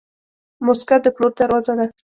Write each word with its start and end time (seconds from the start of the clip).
موسکا 0.65 0.95
د 1.03 1.05
پلور 1.15 1.31
دروازه 1.39 1.73
ده. 1.79 1.85